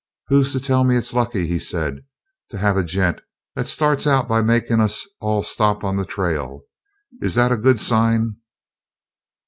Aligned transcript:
"Who'll 0.29 0.43
tell 0.59 0.83
me 0.83 0.97
it's 0.97 1.13
lucky," 1.13 1.45
he 1.45 1.59
said, 1.59 2.03
"to 2.49 2.57
have 2.57 2.75
a 2.75 2.83
gent 2.83 3.21
that 3.53 3.67
starts 3.67 4.07
out 4.07 4.27
by 4.27 4.41
makin' 4.41 4.81
us 4.81 5.07
all 5.19 5.43
stop 5.43 5.83
on 5.83 5.95
the 5.95 6.05
trail? 6.05 6.61
Is 7.21 7.35
that 7.35 7.51
a 7.51 7.55
good 7.55 7.79
sign?" 7.79 8.37